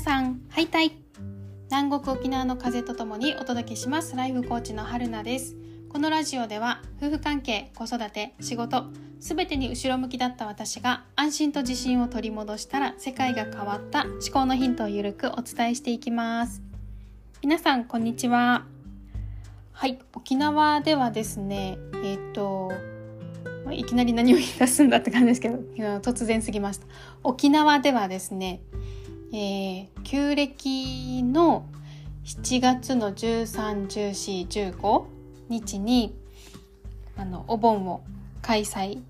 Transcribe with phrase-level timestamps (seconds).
[0.00, 0.92] さん、ハイタイ
[1.64, 4.16] 南国沖縄の風とともにお届けします。
[4.16, 5.56] ライフコーチの春菜です。
[5.90, 8.84] このラジオでは夫婦関係、子育て、仕事
[9.20, 16.62] すべてに後ろ向きだった私が安心と自信を取り戻したら世界が変わった思考のヒントをゆるくお伝えしていきます。
[17.42, 18.64] 皆さんこんにちは。
[19.72, 19.98] はい。
[20.14, 22.72] 沖縄ではですねえっ、ー、と
[23.70, 25.58] いきなり何を言い出すんだって感じですけど
[25.98, 26.86] 突然すぎました。
[27.22, 28.62] 沖縄ではですね、
[29.32, 31.64] えー、旧暦の
[32.24, 35.04] 7月の131415
[35.48, 36.14] 日に
[37.16, 38.02] あのお盆を
[38.42, 39.00] 開催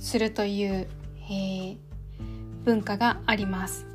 [0.00, 0.88] するという、
[1.30, 1.76] えー、
[2.64, 3.86] 文化があります。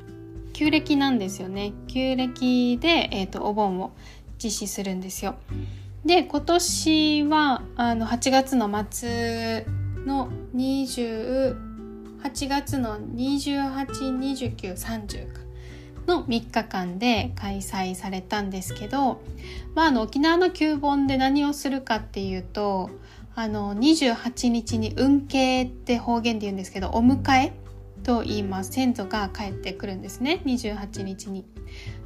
[0.52, 1.72] 旧暦なんですよね。
[1.88, 3.92] 旧暦で、えーと、お盆を
[4.42, 5.36] 実施するんですよ。
[6.04, 9.64] で今年はあの8月の末
[10.04, 11.54] の28
[12.48, 15.41] 月の282930か。
[16.06, 19.20] の3日間で開催されたんですけど、
[19.74, 22.90] まあ、あの沖縄の旧盆で何をするかっていうと
[23.34, 27.52] あの28日に運慶って方言で言うんですけどお迎え
[28.02, 31.44] と言います先祖が帰ってくるんですね28日に。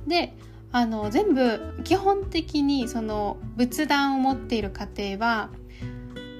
[0.06, 0.34] で
[0.72, 5.50] あの全部基本的にその仏壇を持っている家庭は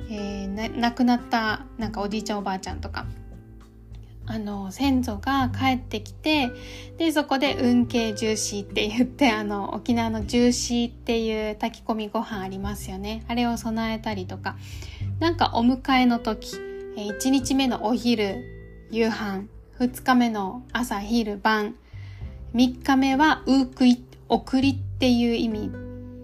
[0.08, 3.06] えー、亡くなったなんかおじいちゃんおばあちゃんとか
[4.26, 6.50] あの先祖が帰ってきて
[6.98, 13.24] でそこで運慶ジューシーって言って あの沖縄のジューシーっていう炊き込みご飯ありますよね。
[13.28, 14.56] あれを備えたりとか。
[15.20, 16.56] なんかお迎えの時、
[16.96, 18.44] 1日目のお昼
[18.90, 21.76] 夕飯2日目の朝昼晩
[22.54, 25.70] 3日目はウークイ送りっていう意味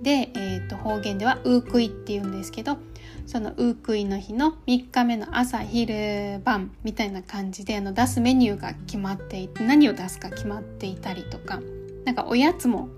[0.03, 2.78] で、えーと方言ではウークイって言うんですけど
[3.26, 11.61] そのウークイの日の3日目の朝昼晩みたいな感じであの出すメニューが決まっていて何を出すか決まっていたりとか
[12.05, 12.88] なんかおやつも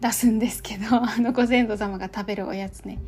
[0.00, 2.98] 出すんですけど あのご先祖様が食べるおやつね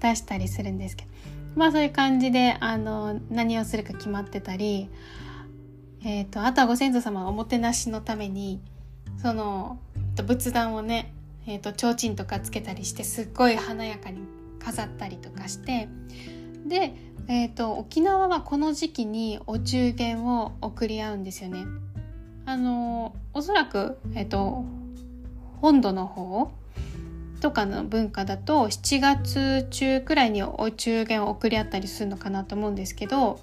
[0.00, 1.10] 出したりするんですけど
[1.56, 4.88] まあそういう感じであの何をするか決まってたり、
[6.04, 8.60] えーと、あとはご先祖様おもてなしのために
[9.18, 9.78] その
[10.16, 11.12] 仏壇をね
[11.46, 14.20] えーと、と提灯とかつけたりしてすっごい華やかに
[14.60, 15.88] 飾ったりとかして
[16.66, 16.94] で、
[17.28, 21.64] えーと、沖縄はこの時期にお中元を送り合うんですよね。
[22.46, 24.64] あのおそらく、えーと、
[25.60, 26.50] 本土の方
[27.40, 33.40] とかの文化だと7月中くらいにお中元を送り合ったりするのかなと思うんですけど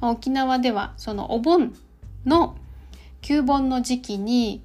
[0.00, 1.74] 沖縄ではそのお盆
[2.24, 2.56] の
[3.20, 4.62] 旧盆の時期に、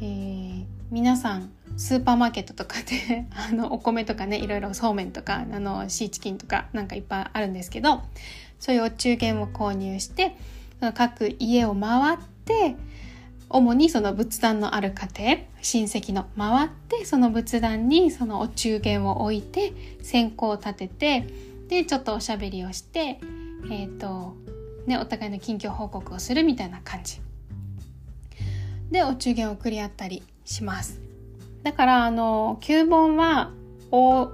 [0.00, 8.02] えー、皆さんスーパーマーケットとかで あのお米とかねいろいろそうめんとかあのシーチキンとかなんかいっぱいあるんですけど
[8.60, 10.36] そういうお中元を購入して
[10.94, 12.76] 各家を回って
[13.50, 21.26] 主にその仏壇のある家庭親戚の回ってその仏壇にそのお中元を置いて線香を立てて
[21.68, 23.00] でちょっとおしゃべりをして
[23.70, 24.36] えっ、ー、と
[24.86, 27.20] ねお互いの近況報告をするみたいな感じ
[28.90, 31.03] でお中元を送り合ったりします。
[31.64, 33.50] だからあの旧盆は
[33.90, 34.30] お、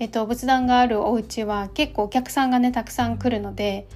[0.00, 3.88] えっと、仏壇があるお家は結構お客さんがねたくさん来るので、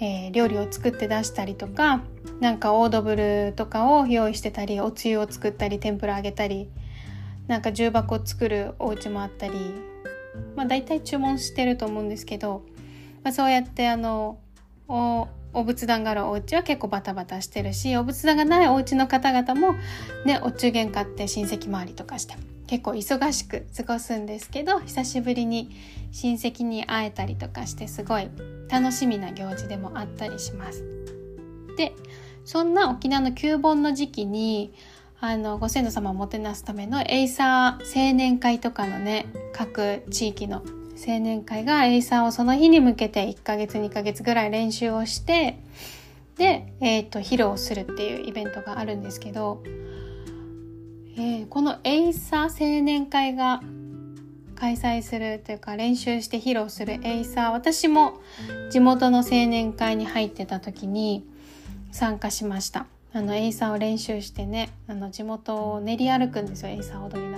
[0.00, 2.02] えー、料理を作って出したりとか
[2.40, 6.68] なんかオードブルとかを用意してたりおつゆを作ったり天ぷら揚げたり
[7.46, 9.54] なんか重箱を作るお家もあったり
[10.56, 12.64] まあ大体注文してると思うんですけど、
[13.22, 14.40] まあ、そうやってあの
[14.88, 19.74] おお仏壇があるお家は結構バタバタしてるしお仏壇がないお家の方々も
[20.24, 22.34] ねお中元買って親戚回りとかして
[22.66, 25.70] 結構忙しく過ごすんですけど久しぶりに
[26.10, 28.30] 親戚に会えたりとかしてすごい
[28.70, 30.82] 楽しみな行事でもあったりします。
[31.76, 31.92] で
[32.44, 34.72] そんな沖縄の旧盆の時期に
[35.20, 40.62] あのご先祖様をもてなすためのエイサー青年会とかのね各地域の
[41.06, 45.58] 青年会がエイサーをその日に向けて1ヶ月2ヶ月ぐらい練習をして
[46.36, 49.62] で、えーと、披露するっていうイベントがあるんですけど、
[51.16, 53.60] えー、このエイサー青年会が
[54.54, 58.20] 開催するというか練習して披露するエイサー私も
[58.70, 61.26] 地元の青年会に入ってた時に
[61.90, 62.86] 参加しました。
[63.14, 67.28] あのエイサーを練習してねあの地元を練り歩くんですよエイサー踊り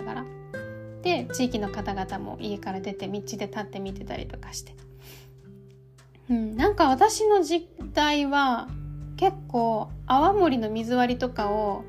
[1.05, 1.29] ながら。
[1.29, 4.75] で地域の方々も家から出て道で立って見てたりとかして、
[6.31, 8.69] うん、なんか私の時代は
[9.17, 11.85] 結構泡盛の水割りとかを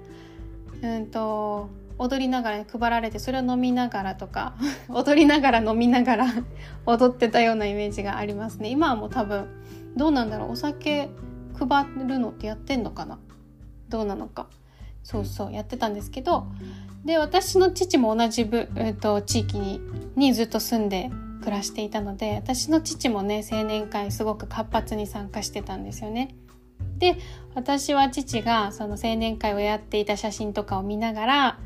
[0.82, 4.56] うんと踊りながら配られてそれを飲みながらとか
[4.90, 6.26] 踊りながら飲みながら
[6.86, 8.70] 踊ってたようなイメージがありますね。
[8.70, 9.48] 今はもう多分
[9.96, 10.52] どうなんだろう。
[10.52, 11.10] お酒
[11.58, 13.18] 配るのってやってんのかな？
[13.88, 14.48] どうなのか？
[15.04, 16.48] そうそうやってたんですけど
[17.06, 19.80] で私の父も同じ部、えーと、地域に
[20.16, 21.12] にずっと住んで
[21.42, 26.36] 暮らしていたので私の父もね青年会すごく活発に参加してたんですよね。
[26.98, 27.18] で
[27.54, 31.60] 私は父がその青年会をやっていた写真とかを見ながら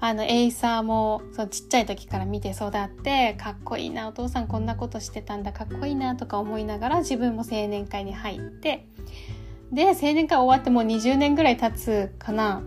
[0.00, 8.86] あのエイサーもそうちっちゃい時から見て育ってかっこいいなお父さんこんなことしてたんだかっこいいなとか思いながら自分も青年会に入って
[9.72, 12.62] で青年会終わってもう20年ぐらい経つかな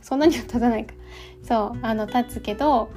[0.00, 0.94] そんなには経たないか
[1.42, 2.90] そうあの経つけど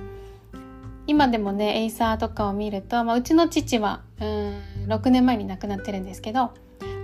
[1.08, 6.52] 今でもねエイサーとかを見ると、まあ、うちの父はうん6年前に亡くなってるんですけど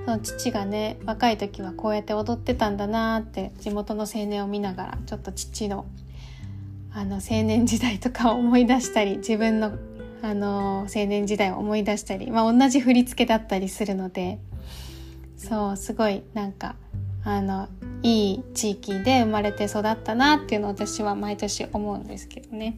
[0.05, 5.85] その父がね若い時はこうやって踊ってたんだなって地元の青年を見ながらちょっと父の
[6.93, 9.77] あの青年時代とかを思い出したり自分の
[10.23, 14.39] あの青年時代を思い出したり、まあ、同じ振り付けだったりするので
[15.37, 16.75] そうすごいなんか
[17.27, 17.67] あの
[18.03, 22.77] いい地域で生まれて育ったなっていうのを私は毎年思うんですけどね。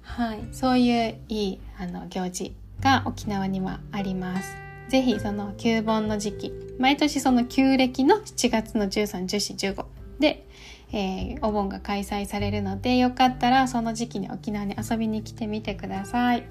[0.00, 4.56] はい、そういういいあの行事が沖縄にはあります。
[4.88, 9.84] ぜひその旧盆の時期毎年その旧暦の7月の131415
[10.18, 10.46] で
[10.94, 16.46] えー、お盆が開催されるのでよかったらその時期に沖縄に遊びに来てみてください。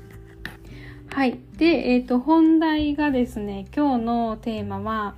[1.13, 1.37] はい。
[1.57, 5.15] で、えっ、ー、と、本題がですね、今日のテーマは、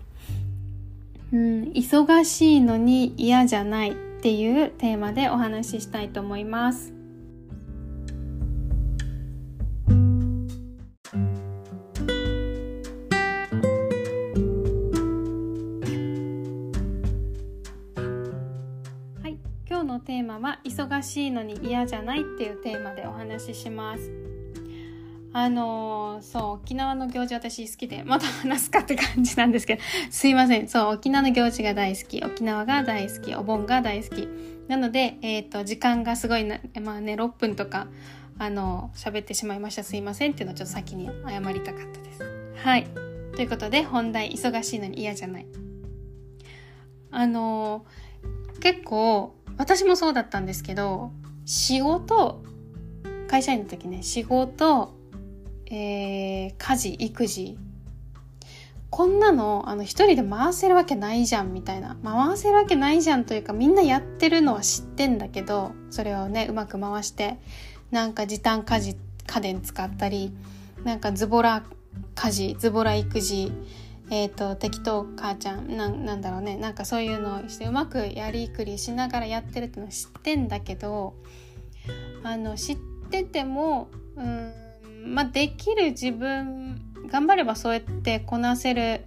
[1.34, 6.94] うん、忙しいのに嫌じゃないっていうテーマでお話ししたいと思います。
[19.24, 24.33] はい、今日のテーマは忙しいのに嫌じゃないっていうテーマでお話しします
[25.36, 29.82] あのー、そう沖縄の行事私好きでまた話すかって感じなんですけど
[30.12, 30.68] すいません。
[30.68, 32.24] そう沖縄の行事が大好き。
[32.24, 33.36] 沖縄が大好き。
[33.36, 34.28] お盆が大好き。
[34.68, 37.88] なので、えっ、ー、と時間がすごいなまあね6分とか
[38.38, 39.84] あの喋ってしまいました。
[39.84, 42.24] すいませんっていうのをちょっと先に謝りたかったです。
[42.64, 42.88] はい。
[43.36, 45.48] ということで本題忙しいのに嫌じゃない。
[47.10, 47.86] あの、
[48.60, 51.12] 結構私もそうだったんですけど
[51.46, 52.42] 仕事
[53.28, 54.94] 会社員の時ね仕事、
[55.76, 57.58] えー、家事育児。
[58.92, 67.40] こんなのあの一人で回せるわけないじゃんみたいな、回せるわけないじゃんというかみんなやってるのは知ってんだけどそれをねうまく回して
[67.90, 70.32] なんか時短家事家電使ったり
[70.84, 71.64] なんかズボラ
[72.14, 73.52] 家事ズボラ育児
[74.12, 76.56] えーと、適当母ちゃんなんだろうね。
[76.56, 81.16] なんかそういうのをしてうまくやりくりしながらやってるってのは知ってんだけど
[82.22, 82.78] あの知っ
[83.10, 84.63] ててもうん
[85.04, 89.06] まあできる自分頑張ればそうやってこなせる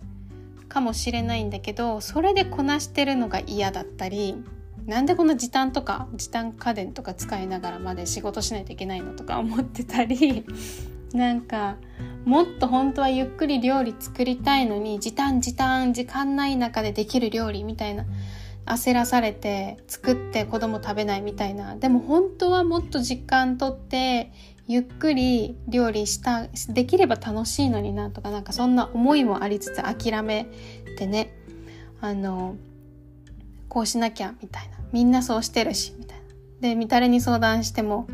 [0.69, 4.37] かもしれないんだけどそれでこなしてるのが嫌だったり
[4.87, 10.45] なんでこの時短とか時短家電とか使いながらまで仕事しないといけないのとか思ってたり
[11.13, 11.77] なんか
[12.25, 18.05] もっと本当はゆっくり料理作りたいのに時短時短時間ない中でできる料理みたいな
[18.67, 21.77] 焦らされて作って子供食べないみたいな。
[21.77, 24.33] でも本当はもっと時間とって
[24.69, 30.47] ゆっくり料理したできれば楽しいのになとかなんかそんな思いもありつつ諦め
[30.99, 31.33] てね。
[32.01, 32.57] あの
[33.69, 34.77] こうしなきゃみたいな。
[34.93, 36.19] みんなそうしてるしみたい
[36.61, 36.75] な。
[36.75, 38.07] で誰に相談しても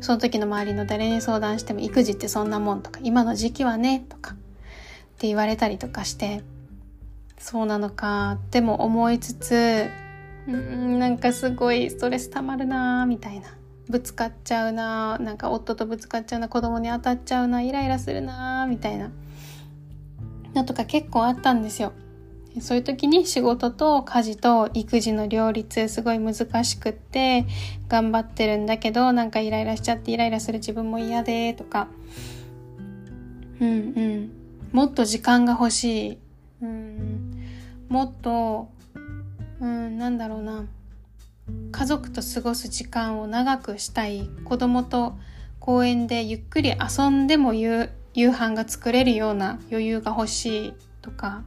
[0.00, 4.36] その時の周りの誰に相談しても育児ってそんなもんとか今の時期はねとかっ
[5.18, 6.42] て言われたりとかして
[7.38, 9.88] そうなのかでも思いつつ
[10.46, 13.48] うんなんかすごいストレス溜まるなーみたいな。
[13.88, 19.10] ぶつかっちゃうななんか夫とぶつかっちゃうな子供に当たっちゃうなイライラするなみたいな。
[20.54, 21.92] のとか結構あったんですよ。
[22.60, 27.44] そういう時に仕事と家事と育児の両立すごい難しくって
[27.86, 31.88] 頑張ってるんだけどなんかイライラしちゃってイライラする自分も嫌でとか。
[33.60, 34.30] うんうん。
[34.72, 36.18] もっと時間が欲しい。
[36.62, 37.46] うん。
[37.88, 38.68] もっと
[39.60, 40.64] うんなんだろうな。
[41.72, 45.16] 家族と過ごす時間を長くしたい子供と
[45.60, 51.42] 公園でゆっくり遊んでも夕飯が作れるような余裕が欲しいとか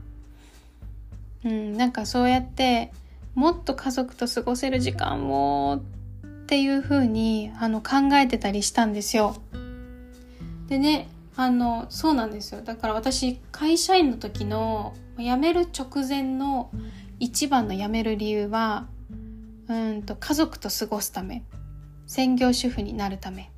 [1.44, 2.92] うん、なんかそうやって
[3.34, 5.80] もっと家族と過ごせる時間をっ
[6.46, 9.36] ていう風にあの考えてたりしたんですよ。
[10.68, 16.70] でねあのそうなんですよだから私会社員の時の辞める直前の
[17.18, 18.86] 一番の辞める理由は
[19.70, 21.44] うんと家族と過ごすため。
[22.06, 23.52] 専業主婦になるため。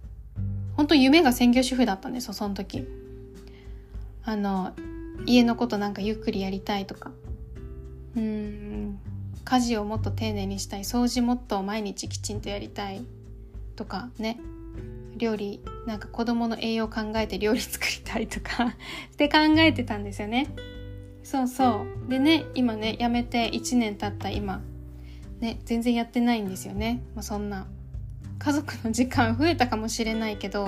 [0.77, 2.87] 本当夢が専業主婦だったんですよその時。
[4.23, 4.73] あの
[5.25, 7.13] 家のことなんかゆっくりやりたいとか。
[8.15, 9.01] うん
[9.45, 10.81] 家事をもっと丁寧にしたい。
[10.81, 13.07] 掃除もっと毎日きちんとやりたい
[13.75, 14.39] とかね。
[15.17, 18.77] 料理なんか子供の栄養考えて料理作りたいとか。
[19.15, 20.49] って考えてたんですよね。
[21.23, 22.11] そうそう。
[22.11, 24.61] でね今ね辞めて1年経った今。
[25.43, 27.67] ね全然やってないんですよね、まあ、そんな。
[28.39, 30.67] 家族の時間増えたかもしれないけど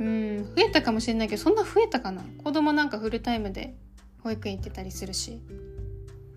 [0.00, 2.22] うん増えたかもしれないけどそんな増えたかな。
[2.42, 3.74] 子供なんかフルタイムで
[4.22, 5.40] 保育園行ってたりするし。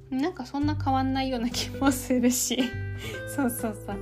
[0.09, 2.57] なんかそんな変わんないような気もするし。
[3.35, 3.99] そうそうそう。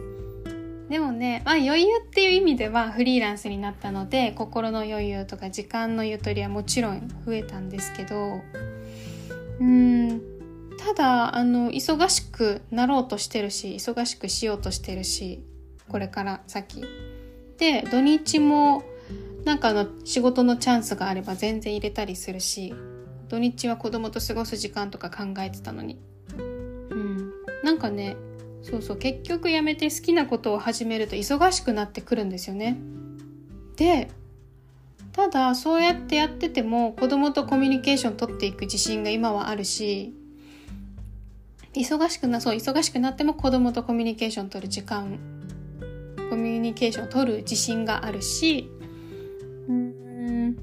[0.90, 8.40] でもね、まあ、余裕っていう意味ではフリーランスになったので心の余裕とか時間のゆとりはもちろん増えたんですけど
[9.60, 10.37] うん
[10.88, 15.44] ただあの忙しくなろうとしてるし忙しくしようとしてるし
[15.90, 16.82] これから先。
[17.58, 18.84] で土日も
[19.44, 22.74] なんかの仕事のチャンスがあれば全然入れたりするし
[23.28, 26.00] 土日は子供と過ごす時間とか考えてたのに。
[26.38, 26.42] う
[26.96, 27.34] ん。
[27.66, 28.16] なんかね
[28.64, 32.78] そうそう結局やめて好きなことを始めると忙しくなってくるんですよね。
[33.76, 34.10] で
[35.12, 40.14] ただそうやってやってても子供とコミュニケーション取っていく自信が今はあるし
[41.80, 45.20] 忙しくなそう忙しくなっても子供とコミュニケーション取る時間
[46.30, 48.70] コミュニケーションを取る自信があるし
[49.68, 50.58] うん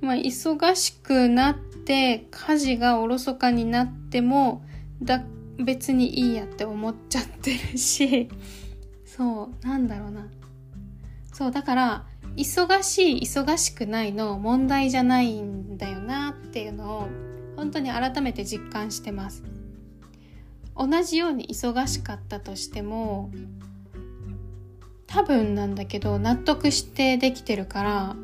[0.00, 4.64] まあ忙しくなって家事がおろそかになっても
[5.02, 5.22] だ
[5.58, 8.28] 別にいいやって思っちゃってるし
[9.04, 10.28] そうなんだろうな。
[11.32, 17.08] そうだから忙しい忙しくないの問題じゃないんだよなっていうのを
[17.56, 19.42] 本当に改めて実感してます。
[20.80, 23.30] 同じように忙しかったとしても
[25.06, 28.16] 多分なんだけど納得してできてるから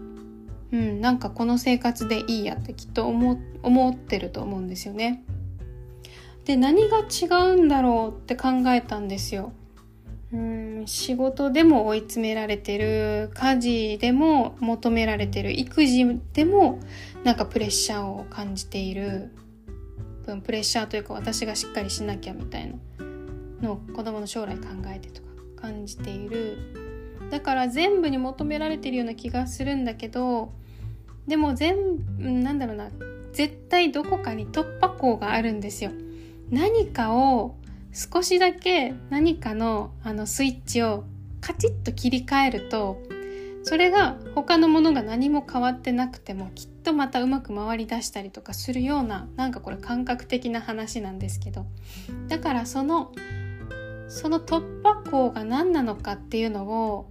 [0.72, 5.22] うんなんかこの生活でいいやってきっと思思ってると思うんですよね。
[6.46, 9.52] で何が違うんだろうって考えたんですよ。
[10.32, 16.80] うん仕事でも追い詰められてる家事でも求められてる育児でも
[17.22, 19.30] なんかプレッシャーを感じている
[20.26, 22.74] 分プレッシャーというか私がしっかりしなきゃみたいな
[23.62, 25.28] のを子供の将来考えてとか
[25.62, 26.58] 感じている。
[27.30, 30.52] だから全部に求められてるような気がするんだけど
[31.26, 32.90] でも全なんだろうな
[33.32, 35.90] 絶対どこかに突破口があるんですよ。
[36.50, 37.56] 何かを
[37.92, 41.04] 少しだけ何かのあのスイッチを
[41.40, 43.02] カチッと切り替えると
[43.68, 51.66] それが他のものが何も変わってなくてもきっとまたうまく回り出したりとかするようななんかこれ感覚的な話なんですけど
[52.28, 53.10] だからその
[54.06, 57.10] その突破口が何なのかっていうのを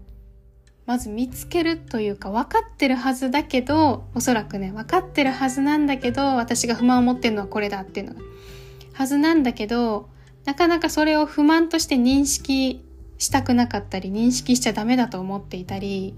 [0.85, 8.21] まず見つけるというか分かってるはずだけどおそらくね分かってるはずなんだけど私が不満を持ってるのはこれだっていうのが
[8.93, 10.07] はずなんだけど
[10.45, 12.81] なかなかそれを不満として認識
[13.17, 16.15] したくなかったり認識しちゃダメだと思っていたり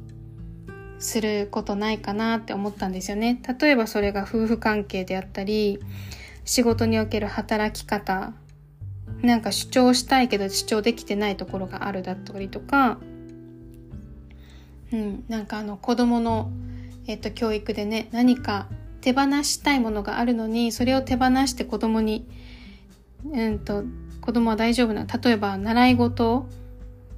[0.99, 3.41] することないかなって思ったんですよね。
[3.59, 5.79] 例えばそれが夫婦関係であったり
[6.45, 8.33] 仕事における働き方
[9.21, 12.97] なんか主張したいけど主張できてないところがあるだったりとか
[14.91, 16.49] うん、なんかあの子供の
[17.07, 18.67] えっと教育でね何か
[19.01, 22.27] 手放したいものがあるのにそれを手放して子供に
[23.25, 23.83] うんと
[24.21, 26.47] 子供は大丈夫な例えば習い事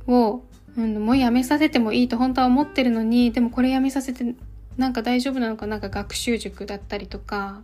[0.08, 0.44] を、
[0.78, 4.36] うん、もうやめさせてもいいと本当は思ってるのにでもこれやめさせて
[4.78, 5.78] なんか大丈夫なのかな？
[5.78, 7.62] んか学習塾だったりとか。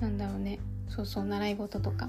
[0.00, 0.58] なんだろうね。
[0.88, 2.08] そうそう習い事とか。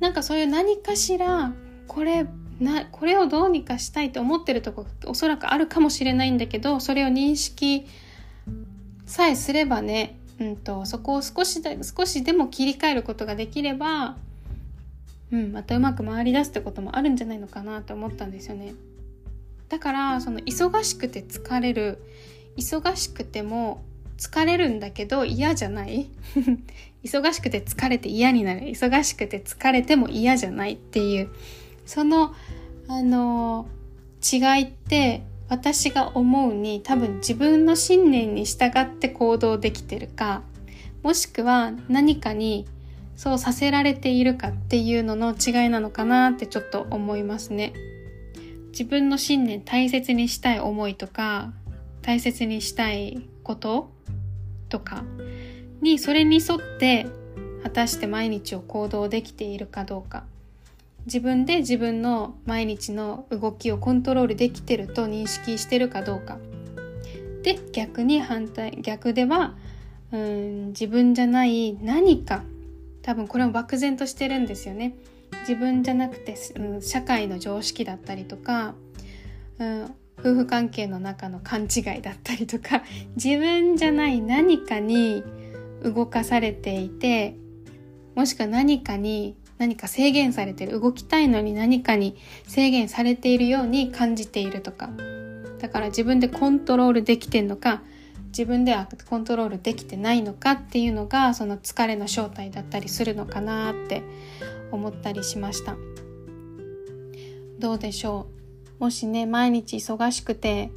[0.00, 1.52] なんかそういう何かしら
[1.88, 2.26] これ
[2.60, 7.86] なこれをどうにかしたいと思ってるとこおそらくあるかもしれないんだけどそれを認識
[9.06, 14.16] さえすればね、うんと、そこを少しで少しでも切り替えることができれば、
[15.34, 18.74] うん、またうまく回り出すってこともあるんじゃないのかなと思ったんですよね。
[19.68, 21.98] だからその忙しくて疲れる。
[22.56, 23.82] 忙しくても
[24.16, 26.08] 疲れるんだけど嫌じゃない。
[27.02, 28.60] 忙しくて疲れて嫌になる。
[28.60, 31.30] 忙しくて疲れても嫌じゃないっていう。
[31.84, 32.32] その
[32.86, 33.66] あの
[34.22, 40.42] 違いって私が思うに多分自分の信念に従って行動できてるか
[41.02, 42.66] もしくは何かに
[43.16, 47.72] そうさせられているかっていうのの違いなのかなってちょっと思いますね。
[48.74, 51.52] 自分の信念大切にしたい思いとか
[52.02, 53.88] 大切にしたいこと
[54.68, 55.04] とか
[55.80, 57.06] にそれに沿って
[57.62, 60.24] 果たして毎日を行動できているかどうか
[61.06, 66.38] 自分で自分の毎日の動きをコントロールできてると認識してるかどうか
[67.44, 69.54] で逆に反対逆では
[70.10, 72.42] うん自分じゃない何か
[73.04, 74.94] 多分これも漠然としてるんですよね。
[75.40, 78.74] 自分じゃなくて、うん、社会の常識だったりとか、
[79.58, 82.82] うん、夫婦関係の中の勘違いだったりとか
[83.22, 85.22] 自分じゃない何かに
[85.82, 87.34] 動かされていて
[88.14, 94.90] もしくは何かに何か制限されてる動きたいのに何かに制限されているように感じているとか
[95.58, 97.82] だから自分でコントロールできてんのか
[98.36, 104.02] 自分ではコントロールできてないのかっていうのがその疲れの正体だったりするのかなって
[104.72, 105.76] 思ったりしました。
[107.60, 108.26] どうでしょ
[108.80, 108.82] う？
[108.82, 110.72] もしね毎日忙しくて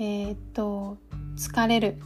[0.00, 0.98] えー、っと
[1.36, 1.96] 疲れる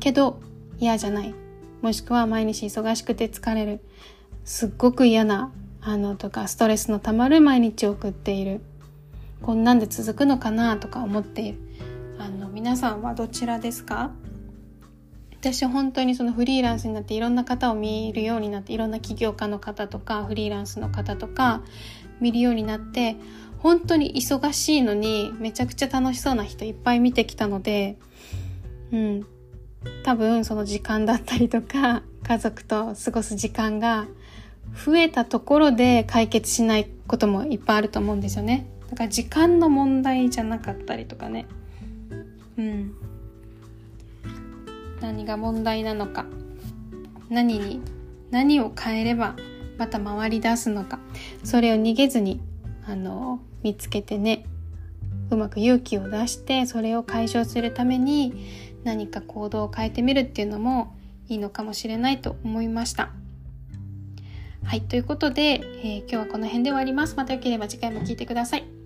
[0.00, 0.40] けど
[0.80, 1.32] 嫌じゃない。
[1.80, 3.80] もしくは毎日忙しくて疲れる。
[4.44, 8.60] すっごく嫌なあのとかストレスのたまる毎日を送っている。
[9.40, 11.58] こんなんで続くのかなとか思っている。
[12.20, 14.10] あの皆さんはどちらですか？
[15.40, 21.62] 私本当にそのフリーランスになっていろんな方を見るようになっていろんな起業家の方とかフリーランスの方とか
[22.20, 23.16] 見るようになって
[23.56, 27.96] 本当に忙しいのにめちゃくちゃ楽しそうな人いっぱい見てきたので
[28.92, 29.26] うん
[30.02, 34.06] 多分その時間だったりとか家族と過ごす時間が
[34.84, 38.66] 増えたところで解決しないこともいっぱいあると思うんですよね。
[38.90, 41.46] だから時間の問題じゃなかったりとかね。
[42.58, 42.94] うん。
[45.00, 46.26] 何が問題なのか。
[47.28, 47.80] 何に、
[48.30, 49.36] 何を変えれば
[49.78, 50.98] また回り出すのか。
[51.42, 52.40] それを逃げずに、
[52.86, 54.44] あの、見つけてね、
[55.30, 58.34] うまく勇気を出してそれを解消するために
[58.84, 60.96] 何か行動を変えてみるっていうのも
[61.28, 63.10] いいのかもしれないと思いました。
[64.64, 67.16] はい、ということで、えー、今日はこの辺で終わります。
[67.16, 68.79] またよければ次回も聞いてください。